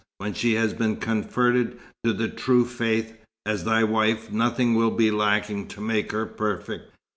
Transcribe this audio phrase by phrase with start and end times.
[0.17, 3.13] When she has been converted to the True Faith,
[3.45, 6.91] as thy wife, nothing will be lacking to make her perfect."